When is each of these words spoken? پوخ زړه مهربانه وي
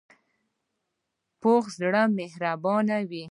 پوخ 1.41 1.63
زړه 1.79 2.03
مهربانه 2.17 2.97
وي 3.09 3.19